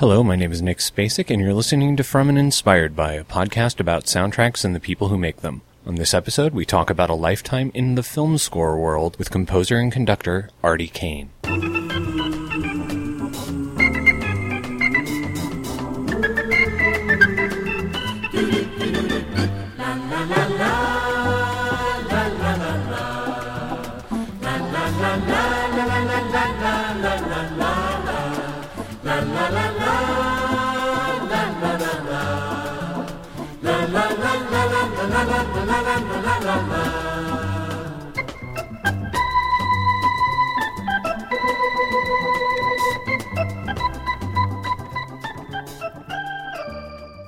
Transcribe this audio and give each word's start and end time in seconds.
Hello, 0.00 0.24
my 0.24 0.34
name 0.34 0.50
is 0.50 0.62
Nick 0.62 0.78
Spacek, 0.78 1.28
and 1.28 1.42
you're 1.42 1.52
listening 1.52 1.94
to 1.98 2.02
From 2.02 2.30
and 2.30 2.38
Inspired 2.38 2.96
by, 2.96 3.12
a 3.12 3.22
podcast 3.22 3.80
about 3.80 4.06
soundtracks 4.06 4.64
and 4.64 4.74
the 4.74 4.80
people 4.80 5.08
who 5.08 5.18
make 5.18 5.42
them. 5.42 5.60
On 5.84 5.96
this 5.96 6.14
episode, 6.14 6.54
we 6.54 6.64
talk 6.64 6.88
about 6.88 7.10
a 7.10 7.14
lifetime 7.14 7.70
in 7.74 7.96
the 7.96 8.02
film 8.02 8.38
score 8.38 8.78
world 8.78 9.18
with 9.18 9.30
composer 9.30 9.76
and 9.76 9.92
conductor 9.92 10.48
Artie 10.62 10.88
Kane. 10.88 11.28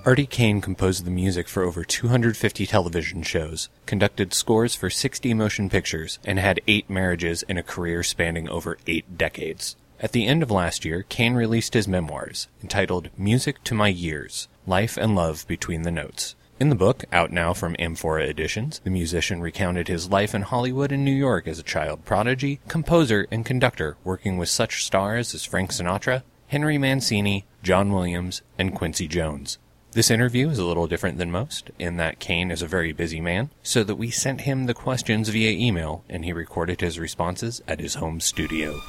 Artie 0.05 0.27
Kane 0.27 0.61
composed 0.61 1.05
the 1.05 1.11
music 1.13 1.47
for 1.49 1.63
over 1.63 1.85
250 1.85 2.67
television 2.67 3.23
shows, 3.23 3.69
conducted 3.87 4.35
scores 4.35 4.75
for 4.75 4.91
60 4.91 5.33
motion 5.35 5.71
pictures, 5.71 6.19
and 6.25 6.41
had 6.41 6.61
eight 6.67 6.91
marriages 6.91 7.45
in 7.45 7.57
a 7.57 7.63
career 7.63 8.03
spanning 8.03 8.49
over 8.49 8.77
eight 8.89 9.17
decades. 9.17 9.77
At 10.01 10.11
the 10.11 10.27
end 10.27 10.43
of 10.43 10.51
last 10.51 10.85
year, 10.85 11.05
Kane 11.09 11.35
released 11.35 11.75
his 11.75 11.87
memoirs, 11.87 12.49
entitled 12.61 13.11
Music 13.17 13.63
to 13.63 13.75
My 13.75 13.87
Years 13.87 14.49
Life 14.67 14.97
and 14.97 15.15
Love 15.15 15.47
Between 15.47 15.83
the 15.83 15.93
Notes. 15.93 16.35
In 16.63 16.69
the 16.69 16.77
book, 16.77 17.05
out 17.11 17.33
now 17.33 17.55
from 17.55 17.75
Amphora 17.81 18.29
Editions, 18.29 18.81
the 18.85 18.91
musician 18.91 19.41
recounted 19.41 19.89
his 19.89 20.11
life 20.11 20.33
in 20.33 20.43
Hollywood 20.43 20.93
and 20.93 21.05
New 21.05 21.11
York 21.11 21.49
as 21.49 21.59
a 21.59 21.65
child 21.65 22.05
prodigy, 22.05 22.61
composer, 22.69 23.27
and 23.33 23.45
conductor, 23.45 23.97
working 24.05 24.39
with 24.39 24.49
such 24.49 24.85
stars 24.85 25.35
as 25.35 25.45
Frank 25.45 25.73
Sinatra, 25.73 26.23
Henry 26.47 26.79
Mancini, 26.79 27.47
John 27.65 27.91
Williams, 27.91 28.43
and 28.59 28.77
Quincy 28.77 29.09
Jones. 29.09 29.59
This 29.91 30.09
interview 30.09 30.51
is 30.51 30.61
a 30.61 30.65
little 30.65 30.87
different 30.87 31.19
than 31.19 31.33
most, 31.33 31.73
in 31.81 31.97
that 31.97 32.21
Kane 32.21 32.53
is 32.53 32.63
a 32.63 32.69
very 32.69 32.93
busy 32.93 33.21
man, 33.21 33.51
so 33.65 33.83
that 33.83 33.97
we 33.97 34.13
sent 34.13 34.43
him 34.43 34.67
the 34.67 34.73
questions 34.73 35.31
via 35.31 35.51
email, 35.51 36.05
and 36.09 36.25
he 36.25 36.33
recorded 36.33 36.81
his 36.81 36.97
responses 36.97 37.61
at 37.67 37.81
his 37.81 37.97
home 37.97 38.21
studio. 38.21 38.81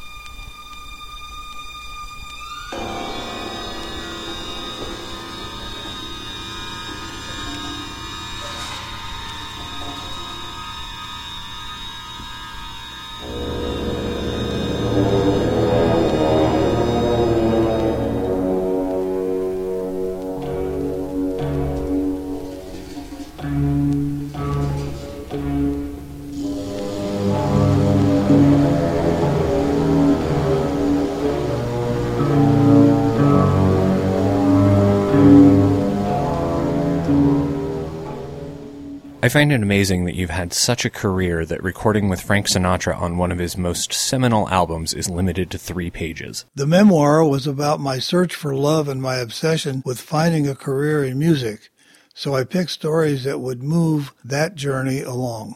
I 39.24 39.30
find 39.30 39.54
it 39.54 39.64
amazing 39.64 40.04
that 40.04 40.16
you've 40.16 40.32
had 40.32 40.52
such 40.52 40.84
a 40.84 40.90
career 40.90 41.46
that 41.46 41.64
recording 41.64 42.10
with 42.10 42.20
Frank 42.20 42.46
Sinatra 42.48 43.00
on 43.00 43.16
one 43.16 43.32
of 43.32 43.40
his 43.40 43.58
most 43.58 43.94
seminal 43.94 44.50
albums 44.50 44.94
is 44.94 45.10
limited 45.10 45.50
to 45.52 45.58
three 45.58 45.90
pages. 45.90 46.44
The 46.56 46.68
memoir 46.68 47.24
was 47.24 47.48
about 47.48 47.80
my 47.80 48.00
search 48.00 48.36
for 48.36 48.54
love 48.54 48.90
and 48.90 49.02
my 49.02 49.16
obsession 49.16 49.82
with 49.86 50.02
finding 50.02 50.46
a 50.50 50.56
career 50.56 51.06
in 51.06 51.18
music, 51.18 51.70
so 52.14 52.36
I 52.36 52.44
picked 52.44 52.72
stories 52.72 53.24
that 53.24 53.40
would 53.40 53.64
move 53.64 54.12
that 54.26 54.56
journey 54.56 55.00
along. 55.02 55.56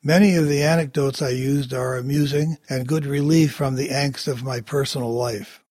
Many 0.00 0.36
of 0.36 0.46
the 0.46 0.62
anecdotes 0.62 1.20
I 1.20 1.30
used 1.30 1.74
are 1.74 1.96
amusing 1.96 2.58
and 2.70 2.86
good 2.86 3.04
relief 3.04 3.52
from 3.52 3.74
the 3.74 3.88
angst 3.88 4.28
of 4.28 4.44
my 4.44 4.60
personal 4.60 5.12
life. 5.12 5.63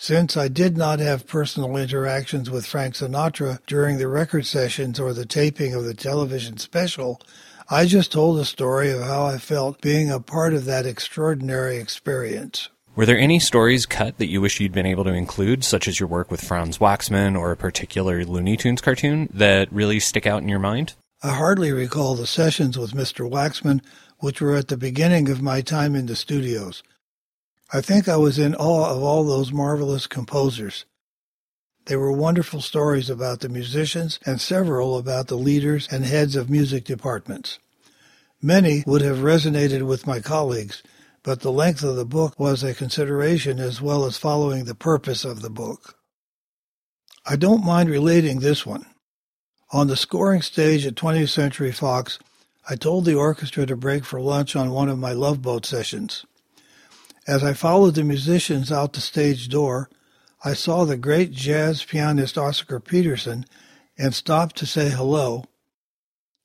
Since 0.00 0.36
I 0.36 0.46
did 0.46 0.76
not 0.76 1.00
have 1.00 1.26
personal 1.26 1.76
interactions 1.76 2.48
with 2.48 2.68
Frank 2.68 2.94
Sinatra 2.94 3.58
during 3.66 3.98
the 3.98 4.06
record 4.06 4.46
sessions 4.46 5.00
or 5.00 5.12
the 5.12 5.26
taping 5.26 5.74
of 5.74 5.82
the 5.82 5.92
television 5.92 6.56
special, 6.58 7.20
I 7.68 7.84
just 7.84 8.12
told 8.12 8.38
a 8.38 8.44
story 8.44 8.92
of 8.92 9.02
how 9.02 9.26
I 9.26 9.38
felt 9.38 9.80
being 9.80 10.08
a 10.08 10.20
part 10.20 10.54
of 10.54 10.66
that 10.66 10.86
extraordinary 10.86 11.78
experience. 11.78 12.68
Were 12.94 13.06
there 13.06 13.18
any 13.18 13.40
stories 13.40 13.86
cut 13.86 14.18
that 14.18 14.28
you 14.28 14.40
wish 14.40 14.60
you'd 14.60 14.70
been 14.70 14.86
able 14.86 15.02
to 15.02 15.12
include, 15.12 15.64
such 15.64 15.88
as 15.88 15.98
your 15.98 16.08
work 16.08 16.30
with 16.30 16.44
Franz 16.44 16.78
Waxman 16.78 17.36
or 17.36 17.50
a 17.50 17.56
particular 17.56 18.24
Looney 18.24 18.56
Tunes 18.56 18.80
cartoon, 18.80 19.28
that 19.34 19.70
really 19.72 19.98
stick 19.98 20.28
out 20.28 20.42
in 20.42 20.48
your 20.48 20.60
mind? 20.60 20.94
I 21.24 21.30
hardly 21.30 21.72
recall 21.72 22.14
the 22.14 22.28
sessions 22.28 22.78
with 22.78 22.92
Mr. 22.92 23.28
Waxman, 23.28 23.80
which 24.18 24.40
were 24.40 24.54
at 24.54 24.68
the 24.68 24.76
beginning 24.76 25.28
of 25.28 25.42
my 25.42 25.60
time 25.60 25.96
in 25.96 26.06
the 26.06 26.14
studios. 26.14 26.84
I 27.70 27.82
think 27.82 28.08
I 28.08 28.16
was 28.16 28.38
in 28.38 28.54
awe 28.54 28.94
of 28.94 29.02
all 29.02 29.24
those 29.24 29.52
marvelous 29.52 30.06
composers. 30.06 30.86
There 31.84 31.98
were 31.98 32.12
wonderful 32.12 32.62
stories 32.62 33.10
about 33.10 33.40
the 33.40 33.50
musicians 33.50 34.18
and 34.24 34.40
several 34.40 34.96
about 34.96 35.28
the 35.28 35.36
leaders 35.36 35.86
and 35.90 36.04
heads 36.04 36.34
of 36.34 36.48
music 36.48 36.84
departments. 36.84 37.58
Many 38.40 38.84
would 38.86 39.02
have 39.02 39.18
resonated 39.18 39.86
with 39.86 40.06
my 40.06 40.20
colleagues, 40.20 40.82
but 41.22 41.40
the 41.40 41.52
length 41.52 41.82
of 41.82 41.96
the 41.96 42.06
book 42.06 42.38
was 42.40 42.62
a 42.62 42.74
consideration 42.74 43.58
as 43.58 43.82
well 43.82 44.06
as 44.06 44.16
following 44.16 44.64
the 44.64 44.74
purpose 44.74 45.26
of 45.26 45.42
the 45.42 45.50
book. 45.50 45.96
I 47.26 47.36
don't 47.36 47.64
mind 47.64 47.90
relating 47.90 48.40
this 48.40 48.64
one. 48.64 48.86
On 49.72 49.88
the 49.88 49.96
scoring 49.96 50.40
stage 50.40 50.86
at 50.86 50.94
20th 50.94 51.28
Century 51.28 51.72
Fox, 51.72 52.18
I 52.66 52.76
told 52.76 53.04
the 53.04 53.14
orchestra 53.14 53.66
to 53.66 53.76
break 53.76 54.06
for 54.06 54.22
lunch 54.22 54.56
on 54.56 54.70
one 54.70 54.88
of 54.88 54.98
my 54.98 55.12
Love 55.12 55.42
Boat 55.42 55.66
sessions. 55.66 56.24
As 57.28 57.44
I 57.44 57.52
followed 57.52 57.94
the 57.94 58.04
musicians 58.04 58.72
out 58.72 58.94
the 58.94 59.02
stage 59.02 59.50
door, 59.50 59.90
I 60.42 60.54
saw 60.54 60.86
the 60.86 60.96
great 60.96 61.30
jazz 61.30 61.84
pianist 61.84 62.38
Oscar 62.38 62.80
Peterson 62.80 63.44
and 63.98 64.14
stopped 64.14 64.56
to 64.56 64.66
say 64.66 64.88
hello. 64.88 65.44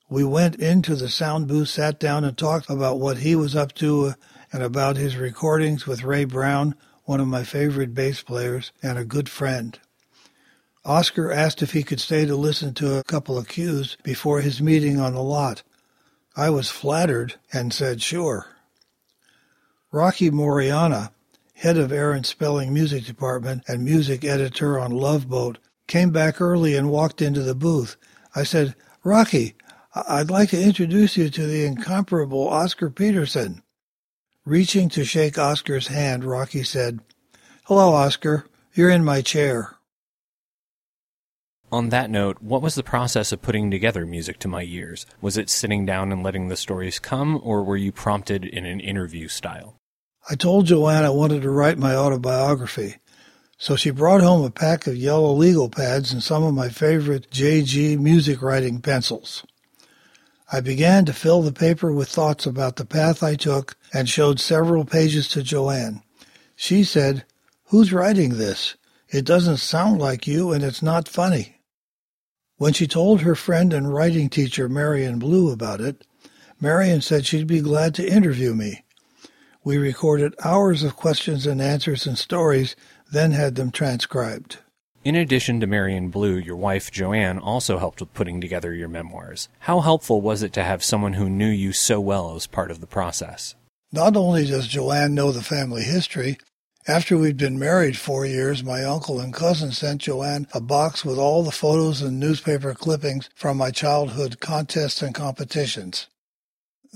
We 0.10 0.26
went 0.26 0.58
into 0.58 0.98
the 0.98 1.08
sound 1.08 1.48
booth, 1.48 1.70
sat 1.70 2.02
down, 2.02 2.26
and 2.26 2.38
talked 2.38 2.70
about 2.70 3.00
what 3.00 3.20
he 3.20 3.34
was 3.34 3.56
up 3.56 3.72
to 3.76 4.16
and 4.52 4.62
about 4.62 4.98
his 4.98 5.16
recordings 5.16 5.88
with 5.88 6.04
Ray 6.04 6.26
Brown, 6.26 6.76
one 7.06 7.22
of 7.22 7.30
my 7.30 7.46
favorite 7.46 7.94
bass 7.94 8.22
players 8.22 8.74
and 8.84 8.98
a 8.98 9.06
good 9.06 9.30
friend. 9.30 9.80
Oscar 10.84 11.32
asked 11.32 11.62
if 11.62 11.72
he 11.72 11.84
could 11.84 12.02
stay 12.02 12.26
to 12.26 12.36
listen 12.36 12.74
to 12.74 12.98
a 12.98 13.06
couple 13.06 13.38
of 13.38 13.48
cues 13.48 13.96
before 14.04 14.42
his 14.42 14.62
meeting 14.62 15.00
on 15.00 15.14
the 15.14 15.24
lot. 15.24 15.64
I 16.36 16.50
was 16.50 16.70
flattered 16.70 17.36
and 17.54 17.74
said 17.74 18.02
sure. 18.02 18.53
Rocky 19.94 20.32
Moriana, 20.32 21.12
head 21.54 21.78
of 21.78 21.92
Aaron 21.92 22.24
Spelling 22.24 22.74
Music 22.74 23.06
Department 23.06 23.62
and 23.68 23.86
music 23.86 24.26
editor 24.26 24.80
on 24.80 24.90
Love 24.90 25.30
Boat, 25.30 25.60
came 25.86 26.10
back 26.10 26.42
early 26.42 26.76
and 26.76 26.90
walked 26.90 27.22
into 27.22 27.44
the 27.44 27.54
booth. 27.54 27.96
I 28.36 28.42
said, 28.42 28.74
Rocky, 29.04 29.54
I'd 29.94 30.32
like 30.32 30.50
to 30.50 30.60
introduce 30.60 31.16
you 31.16 31.30
to 31.30 31.46
the 31.46 31.64
incomparable 31.64 32.50
Oscar 32.50 32.90
Peterson. 32.90 33.62
Reaching 34.46 34.90
to 34.90 35.06
shake 35.06 35.38
Oscar's 35.38 35.90
hand, 35.90 36.24
Rocky 36.24 36.64
said, 36.64 37.00
Hello, 37.66 37.94
Oscar. 37.94 38.48
You're 38.74 38.90
in 38.90 39.06
my 39.06 39.22
chair. 39.22 39.76
On 41.72 41.90
that 41.90 42.10
note, 42.10 42.42
what 42.42 42.64
was 42.64 42.74
the 42.74 42.82
process 42.82 43.32
of 43.32 43.44
putting 43.44 43.70
together 43.70 44.08
Music 44.08 44.40
to 44.40 44.48
My 44.48 44.64
Years? 44.64 45.06
Was 45.22 45.38
it 45.38 45.52
sitting 45.52 45.86
down 45.86 46.12
and 46.12 46.24
letting 46.24 46.48
the 46.48 46.58
stories 46.58 46.98
come, 46.98 47.40
or 47.44 47.64
were 47.64 47.78
you 47.78 47.92
prompted 47.92 48.44
in 48.44 48.66
an 48.66 48.80
interview 48.80 49.28
style? 49.28 49.78
I 50.30 50.36
told 50.36 50.68
Joanne 50.68 51.04
I 51.04 51.10
wanted 51.10 51.42
to 51.42 51.50
write 51.50 51.78
my 51.78 51.96
autobiography, 51.96 52.96
so 53.58 53.76
she 53.76 53.90
brought 53.90 54.22
home 54.22 54.46
a 54.46 54.50
pack 54.50 54.88
of 54.88 54.96
yellow 54.96 55.34
legal 55.34 55.70
pads 55.70 56.14
and 56.14 56.24
some 56.24 56.44
of 56.44 56.54
my 56.54 56.70
favorite 56.70 57.30
JG 57.30 58.00
music 58.00 58.42
writing 58.42 58.80
pencils. 58.80 59.46
I 60.52 60.62
began 60.62 61.04
to 61.06 61.14
fill 61.14 61.42
the 61.42 61.52
paper 61.52 61.92
with 61.92 62.08
thoughts 62.08 62.46
about 62.46 62.78
the 62.78 62.86
path 62.86 63.22
I 63.22 63.36
took 63.36 63.76
and 63.94 64.08
showed 64.08 64.40
several 64.40 64.86
pages 64.86 65.28
to 65.30 65.44
Joanne. 65.44 66.04
She 66.56 66.84
said, 66.84 67.26
Who's 67.66 67.92
writing 67.92 68.38
this? 68.38 68.76
It 69.10 69.26
doesn't 69.26 69.58
sound 69.58 70.00
like 70.00 70.26
you 70.26 70.54
and 70.54 70.64
it's 70.64 70.82
not 70.82 71.10
funny. 71.10 71.58
When 72.58 72.72
she 72.72 72.88
told 72.88 73.22
her 73.22 73.36
friend 73.36 73.74
and 73.74 73.94
writing 73.94 74.30
teacher 74.30 74.70
Marion 74.70 75.20
Blue 75.20 75.52
about 75.52 75.82
it, 75.82 76.06
Marion 76.62 77.02
said 77.02 77.26
she'd 77.26 77.48
be 77.48 77.60
glad 77.60 77.94
to 77.96 78.08
interview 78.08 78.54
me. 78.54 78.84
We 79.66 79.78
recorded 79.78 80.36
hours 80.44 80.84
of 80.84 80.98
questions 80.98 81.46
and 81.46 81.62
answers 81.62 82.06
and 82.06 82.18
stories 82.18 82.76
then 83.12 83.32
had 83.32 83.56
them 83.56 83.72
transcribed. 83.72 84.58
In 85.06 85.16
addition 85.16 85.62
to 85.62 85.68
Marion 85.68 86.10
Blue, 86.10 86.36
your 86.36 86.58
wife 86.58 86.92
Joanne 86.92 87.40
also 87.40 87.78
helped 87.78 88.02
with 88.02 88.14
putting 88.14 88.42
together 88.42 88.74
your 88.74 88.90
memoirs. 88.90 89.48
How 89.60 89.80
helpful 89.80 90.20
was 90.20 90.44
it 90.44 90.52
to 90.54 90.64
have 90.64 90.84
someone 90.84 91.14
who 91.14 91.30
knew 91.30 91.50
you 91.50 91.72
so 91.72 92.02
well 92.02 92.36
as 92.36 92.46
part 92.46 92.72
of 92.72 92.82
the 92.82 92.88
process? 92.88 93.56
Not 93.92 94.18
only 94.18 94.46
does 94.46 94.68
Joanne 94.68 95.14
know 95.14 95.32
the 95.32 95.42
family 95.42 95.84
history, 95.84 96.38
after 96.86 97.18
we'd 97.18 97.38
been 97.38 97.58
married 97.58 97.96
four 97.96 98.26
years, 98.26 98.66
my 98.66 98.84
uncle 98.84 99.22
and 99.22 99.34
cousin 99.34 99.72
sent 99.72 100.02
Joanne 100.02 100.48
a 100.54 100.60
box 100.60 101.06
with 101.06 101.18
all 101.18 101.44
the 101.44 101.52
photos 101.52 102.02
and 102.02 102.20
newspaper 102.20 102.74
clippings 102.74 103.30
from 103.34 103.56
my 103.56 103.72
childhood 103.72 104.42
contests 104.42 105.02
and 105.02 105.16
competitions. 105.16 106.08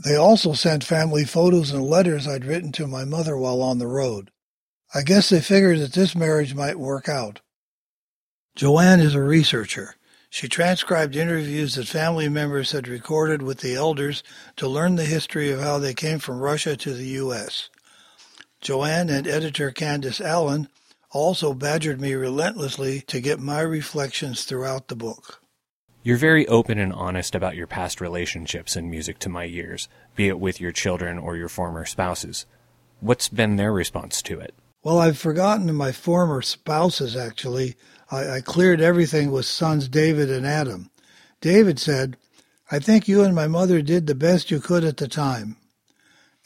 They 0.04 0.16
also 0.16 0.54
sent 0.54 0.84
family 0.84 1.26
photos 1.26 1.72
and 1.72 1.84
letters 1.84 2.28
I'd 2.28 2.46
written 2.46 2.72
to 2.74 2.88
my 2.88 3.04
mother 3.04 3.36
while 3.36 3.62
on 3.64 3.80
the 3.80 3.88
road. 3.88 4.30
I 4.94 5.02
guess 5.02 5.30
they 5.30 5.42
figured 5.42 5.80
that 5.80 5.94
this 5.94 6.16
marriage 6.16 6.54
might 6.54 6.80
work 6.80 7.10
out. 7.10 7.42
Joanne 8.56 9.00
is 9.00 9.16
a 9.16 9.22
researcher. 9.22 9.96
She 10.30 10.48
transcribed 10.48 11.16
interviews 11.16 11.76
that 11.76 11.88
family 11.88 12.30
members 12.30 12.74
had 12.74 12.88
recorded 12.88 13.42
with 13.42 13.60
the 13.60 13.76
elders 13.76 14.24
to 14.58 14.68
learn 14.68 14.96
the 14.96 15.06
history 15.06 15.52
of 15.52 15.62
how 15.62 15.80
they 15.80 15.94
came 15.94 16.20
from 16.20 16.40
Russia 16.40 16.78
to 16.78 16.94
the 16.94 17.08
U.S. 17.22 17.70
Joanne 18.62 19.10
and 19.10 19.28
editor 19.28 19.72
Candace 19.72 20.22
Allen 20.22 20.70
also 21.12 21.54
badgered 21.54 22.00
me 22.00 22.14
relentlessly 22.14 23.02
to 23.02 23.22
get 23.22 23.40
my 23.40 23.62
reflections 23.62 24.44
throughout 24.44 24.90
the 24.90 24.96
book. 24.96 25.42
You're 26.04 26.18
very 26.18 26.48
open 26.48 26.80
and 26.80 26.94
honest 26.94 27.36
about 27.36 27.56
your 27.56 27.68
past 27.68 28.00
relationships 28.00 28.76
in 28.76 28.90
music 28.90 29.20
to 29.20 29.30
my 29.30 29.44
years, 29.44 29.90
be 30.16 30.28
it 30.28 30.40
with 30.40 30.62
your 30.62 30.72
children 30.72 31.18
or 31.18 31.36
your 31.36 31.50
former 31.50 31.86
spouses. 31.86 32.46
What's 33.00 33.28
been 33.30 33.58
their 33.58 33.74
response 33.74 34.22
to 34.24 34.40
it? 34.40 34.54
Well, 34.84 35.00
I've 35.00 35.18
forgotten 35.18 35.74
my 35.76 35.92
former 35.92 36.42
spouses, 36.42 37.16
actually. 37.16 37.76
I, 38.10 38.38
I 38.38 38.42
cleared 38.42 38.80
everything 38.80 39.32
with 39.32 39.46
sons 39.46 39.90
David 39.90 40.32
and 40.32 40.46
Adam. 40.46 40.90
David 41.42 41.78
said, 41.80 42.16
I 42.72 42.80
think 42.80 43.08
you 43.08 43.24
and 43.24 43.36
my 43.36 43.48
mother 43.48 43.82
did 43.82 44.08
the 44.08 44.16
best 44.16 44.50
you 44.50 44.60
could 44.60 44.84
at 44.84 44.98
the 44.98 45.08
time. 45.08 45.58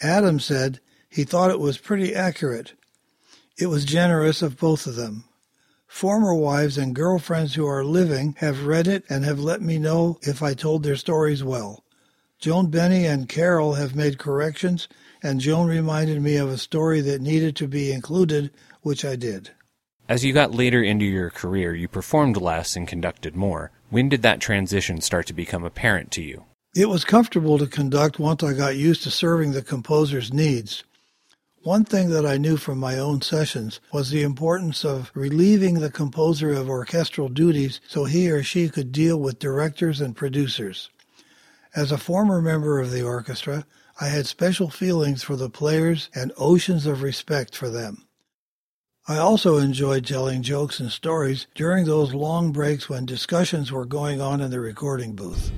Adam 0.01 0.39
said 0.39 0.79
he 1.07 1.23
thought 1.23 1.51
it 1.51 1.59
was 1.59 1.77
pretty 1.77 2.15
accurate. 2.15 2.73
It 3.57 3.67
was 3.67 3.85
generous 3.85 4.41
of 4.41 4.57
both 4.57 4.87
of 4.87 4.95
them. 4.95 5.25
Former 5.91 6.33
wives 6.33 6.79
and 6.79 6.95
girlfriends 6.95 7.53
who 7.53 7.67
are 7.67 7.83
living 7.83 8.35
have 8.39 8.65
read 8.65 8.87
it 8.87 9.03
and 9.07 9.23
have 9.23 9.39
let 9.39 9.61
me 9.61 9.77
know 9.77 10.17
if 10.23 10.41
I 10.41 10.55
told 10.55 10.81
their 10.81 10.95
stories 10.95 11.43
well. 11.43 11.83
Joan 12.39 12.71
Benny 12.71 13.05
and 13.05 13.29
Carol 13.29 13.73
have 13.73 13.93
made 13.93 14.17
corrections, 14.17 14.87
and 15.21 15.41
Joan 15.41 15.67
reminded 15.67 16.21
me 16.21 16.37
of 16.37 16.49
a 16.49 16.57
story 16.57 17.01
that 17.01 17.21
needed 17.21 17.55
to 17.57 17.67
be 17.67 17.91
included, 17.91 18.49
which 18.81 19.05
I 19.05 19.15
did. 19.15 19.51
As 20.09 20.23
you 20.23 20.33
got 20.33 20.55
later 20.55 20.81
into 20.81 21.05
your 21.05 21.29
career, 21.29 21.75
you 21.75 21.87
performed 21.87 22.37
less 22.37 22.75
and 22.75 22.87
conducted 22.87 23.35
more. 23.35 23.71
When 23.89 24.09
did 24.09 24.23
that 24.23 24.39
transition 24.39 25.01
start 25.01 25.27
to 25.27 25.33
become 25.33 25.65
apparent 25.65 26.09
to 26.11 26.23
you? 26.23 26.45
It 26.73 26.87
was 26.87 27.03
comfortable 27.03 27.59
to 27.59 27.67
conduct 27.67 28.17
once 28.17 28.41
I 28.41 28.53
got 28.53 28.77
used 28.77 29.03
to 29.03 29.11
serving 29.11 29.51
the 29.51 29.61
composer's 29.61 30.33
needs. 30.33 30.83
One 31.63 31.85
thing 31.85 32.09
that 32.09 32.25
I 32.25 32.37
knew 32.37 32.57
from 32.57 32.79
my 32.79 32.97
own 32.97 33.21
sessions 33.21 33.79
was 33.93 34.09
the 34.09 34.23
importance 34.23 34.83
of 34.83 35.11
relieving 35.13 35.75
the 35.75 35.91
composer 35.91 36.51
of 36.51 36.67
orchestral 36.67 37.29
duties 37.29 37.79
so 37.87 38.05
he 38.05 38.31
or 38.31 38.41
she 38.41 38.67
could 38.67 38.91
deal 38.91 39.17
with 39.17 39.37
directors 39.37 40.01
and 40.01 40.15
producers. 40.15 40.89
As 41.75 41.91
a 41.91 41.99
former 41.99 42.41
member 42.41 42.79
of 42.79 42.89
the 42.89 43.03
orchestra, 43.03 43.67
I 43.99 44.07
had 44.07 44.25
special 44.25 44.71
feelings 44.71 45.21
for 45.21 45.35
the 45.35 45.51
players 45.51 46.09
and 46.15 46.31
oceans 46.35 46.87
of 46.87 47.03
respect 47.03 47.55
for 47.55 47.69
them. 47.69 48.07
I 49.07 49.19
also 49.19 49.57
enjoyed 49.57 50.07
telling 50.07 50.41
jokes 50.41 50.79
and 50.79 50.91
stories 50.91 51.45
during 51.53 51.85
those 51.85 52.11
long 52.11 52.51
breaks 52.51 52.89
when 52.89 53.05
discussions 53.05 53.71
were 53.71 53.85
going 53.85 54.19
on 54.19 54.41
in 54.41 54.49
the 54.49 54.59
recording 54.59 55.13
booth. 55.13 55.51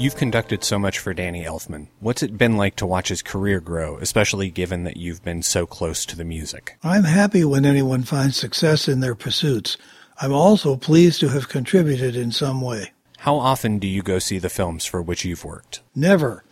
You've 0.00 0.16
conducted 0.16 0.64
so 0.64 0.78
much 0.78 0.98
for 0.98 1.12
Danny 1.12 1.44
Elfman. 1.44 1.88
What's 1.98 2.22
it 2.22 2.38
been 2.38 2.56
like 2.56 2.74
to 2.76 2.86
watch 2.86 3.10
his 3.10 3.20
career 3.20 3.60
grow, 3.60 3.98
especially 3.98 4.50
given 4.50 4.84
that 4.84 4.96
you've 4.96 5.22
been 5.22 5.42
so 5.42 5.66
close 5.66 6.06
to 6.06 6.16
the 6.16 6.24
music? 6.24 6.78
I'm 6.82 7.04
happy 7.04 7.44
when 7.44 7.66
anyone 7.66 8.04
finds 8.04 8.38
success 8.38 8.88
in 8.88 9.00
their 9.00 9.14
pursuits. 9.14 9.76
I'm 10.18 10.32
also 10.32 10.76
pleased 10.76 11.20
to 11.20 11.28
have 11.28 11.50
contributed 11.50 12.16
in 12.16 12.32
some 12.32 12.62
way. 12.62 12.92
How 13.18 13.36
often 13.36 13.78
do 13.78 13.86
you 13.86 14.00
go 14.00 14.18
see 14.18 14.38
the 14.38 14.48
films 14.48 14.86
for 14.86 15.02
which 15.02 15.26
you've 15.26 15.44
worked? 15.44 15.82
Never. 15.94 16.44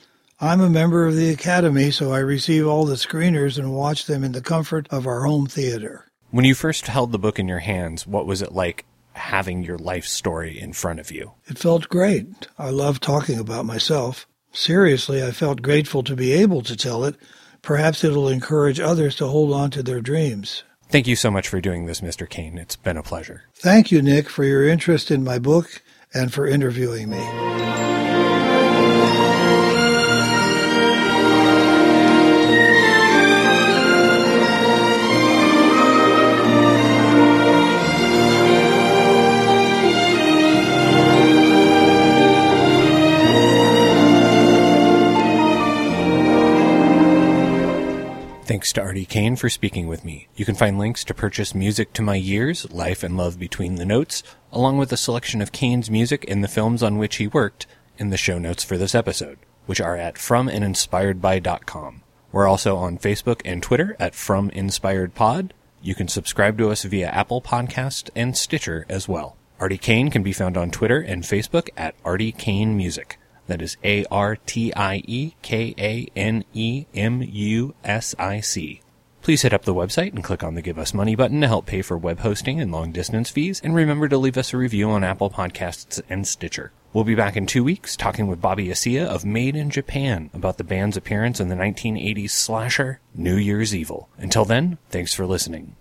I'm 0.42 0.60
a 0.60 0.68
member 0.68 1.06
of 1.06 1.16
the 1.16 1.30
Academy, 1.30 1.90
so 1.90 2.12
I 2.12 2.18
receive 2.18 2.66
all 2.66 2.84
the 2.84 2.96
screeners 2.96 3.56
and 3.56 3.72
watch 3.72 4.04
them 4.04 4.24
in 4.24 4.32
the 4.32 4.42
comfort 4.42 4.86
of 4.90 5.06
our 5.06 5.24
home 5.24 5.46
theater. 5.46 6.04
When 6.30 6.44
you 6.44 6.54
first 6.54 6.86
held 6.88 7.12
the 7.12 7.18
book 7.18 7.38
in 7.38 7.48
your 7.48 7.60
hands, 7.60 8.06
what 8.06 8.26
was 8.26 8.42
it 8.42 8.52
like 8.52 8.84
having 9.18 9.62
your 9.62 9.78
life 9.78 10.06
story 10.06 10.58
in 10.58 10.72
front 10.72 11.00
of 11.00 11.10
you? 11.10 11.32
It 11.46 11.58
felt 11.58 11.88
great. 11.88 12.48
I 12.58 12.70
love 12.70 13.00
talking 13.00 13.38
about 13.38 13.66
myself. 13.66 14.26
Seriously, 14.52 15.22
I 15.22 15.30
felt 15.30 15.62
grateful 15.62 16.02
to 16.04 16.16
be 16.16 16.32
able 16.32 16.62
to 16.62 16.76
tell 16.76 17.04
it. 17.04 17.16
Perhaps 17.62 18.04
it'll 18.04 18.28
encourage 18.28 18.80
others 18.80 19.16
to 19.16 19.26
hold 19.26 19.52
on 19.52 19.70
to 19.72 19.82
their 19.82 20.00
dreams. 20.00 20.62
Thank 20.88 21.06
you 21.06 21.16
so 21.16 21.30
much 21.30 21.48
for 21.48 21.60
doing 21.60 21.84
this, 21.84 22.00
Mr. 22.00 22.28
Kane. 22.28 22.56
It's 22.56 22.76
been 22.76 22.96
a 22.96 23.02
pleasure. 23.02 23.44
Thank 23.54 23.92
you, 23.92 24.00
Nick, 24.00 24.30
for 24.30 24.44
your 24.44 24.66
interest 24.66 25.10
in 25.10 25.22
my 25.22 25.38
book 25.38 25.82
and 26.14 26.32
for 26.32 26.46
interviewing 26.46 27.10
me. 27.10 27.87
Thanks 48.68 48.74
to 48.74 48.82
Artie 48.82 49.06
Kane 49.06 49.36
for 49.36 49.48
speaking 49.48 49.88
with 49.88 50.04
me. 50.04 50.28
You 50.36 50.44
can 50.44 50.54
find 50.54 50.78
links 50.78 51.02
to 51.04 51.14
purchase 51.14 51.54
music 51.54 51.94
to 51.94 52.02
my 52.02 52.16
years, 52.16 52.70
Life 52.70 53.02
and 53.02 53.16
Love 53.16 53.38
Between 53.38 53.76
the 53.76 53.86
Notes, 53.86 54.22
along 54.52 54.76
with 54.76 54.92
a 54.92 54.96
selection 54.98 55.40
of 55.40 55.52
Kane's 55.52 55.90
music 55.90 56.26
and 56.28 56.44
the 56.44 56.48
films 56.48 56.82
on 56.82 56.98
which 56.98 57.16
he 57.16 57.26
worked 57.26 57.66
in 57.96 58.10
the 58.10 58.18
show 58.18 58.38
notes 58.38 58.62
for 58.62 58.76
this 58.76 58.94
episode, 58.94 59.38
which 59.64 59.80
are 59.80 59.96
at 59.96 60.16
fromandinspiredby.com. 60.16 62.02
We're 62.30 62.46
also 62.46 62.76
on 62.76 62.98
Facebook 62.98 63.40
and 63.46 63.62
Twitter 63.62 63.96
at 63.98 64.14
From 64.14 64.50
Inspired 64.50 65.14
Pod. 65.14 65.54
You 65.80 65.94
can 65.94 66.08
subscribe 66.08 66.58
to 66.58 66.70
us 66.70 66.82
via 66.82 67.08
Apple 67.08 67.40
Podcast 67.40 68.10
and 68.14 68.36
Stitcher 68.36 68.84
as 68.90 69.08
well. 69.08 69.38
Artie 69.58 69.78
Kane 69.78 70.10
can 70.10 70.22
be 70.22 70.34
found 70.34 70.58
on 70.58 70.70
Twitter 70.70 71.00
and 71.00 71.22
Facebook 71.22 71.70
at 71.74 71.94
Artie 72.04 72.32
Kane 72.32 72.76
Music. 72.76 73.18
That 73.48 73.60
is 73.60 73.76
A 73.82 74.04
R 74.10 74.36
T 74.36 74.72
I 74.74 75.02
E 75.06 75.34
K 75.42 75.74
A 75.78 76.08
N 76.14 76.44
E 76.54 76.86
M 76.94 77.22
U 77.22 77.74
S 77.82 78.14
I 78.18 78.40
C. 78.40 78.82
Please 79.22 79.42
hit 79.42 79.52
up 79.52 79.64
the 79.64 79.74
website 79.74 80.14
and 80.14 80.22
click 80.22 80.44
on 80.44 80.54
the 80.54 80.62
Give 80.62 80.78
Us 80.78 80.94
Money 80.94 81.16
button 81.16 81.40
to 81.40 81.48
help 81.48 81.66
pay 81.66 81.82
for 81.82 81.98
web 81.98 82.20
hosting 82.20 82.60
and 82.60 82.70
long 82.70 82.92
distance 82.92 83.30
fees, 83.30 83.60
and 83.62 83.74
remember 83.74 84.08
to 84.08 84.16
leave 84.16 84.38
us 84.38 84.54
a 84.54 84.56
review 84.56 84.88
on 84.90 85.02
Apple 85.02 85.28
Podcasts 85.28 86.00
and 86.08 86.26
Stitcher. 86.26 86.72
We'll 86.92 87.04
be 87.04 87.14
back 87.14 87.36
in 87.36 87.44
two 87.44 87.62
weeks 87.62 87.96
talking 87.96 88.28
with 88.28 88.40
Bobby 88.40 88.68
Asiya 88.68 89.04
of 89.04 89.26
Made 89.26 89.56
in 89.56 89.68
Japan 89.68 90.30
about 90.32 90.56
the 90.56 90.64
band's 90.64 90.96
appearance 90.96 91.40
in 91.40 91.48
the 91.48 91.54
1980s 91.54 92.30
slasher 92.30 93.00
New 93.14 93.36
Year's 93.36 93.74
Evil. 93.74 94.08
Until 94.16 94.46
then, 94.46 94.78
thanks 94.88 95.12
for 95.12 95.26
listening. 95.26 95.76